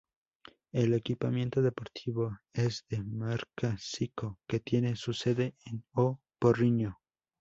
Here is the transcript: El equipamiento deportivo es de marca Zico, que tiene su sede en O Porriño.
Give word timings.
El 0.71 0.95
equipamiento 0.95 1.61
deportivo 1.61 2.35
es 2.53 2.87
de 2.89 3.03
marca 3.03 3.77
Zico, 3.79 4.39
que 4.47 4.59
tiene 4.59 4.95
su 4.95 5.13
sede 5.13 5.53
en 5.65 5.83
O 5.93 6.19
Porriño. 6.39 6.97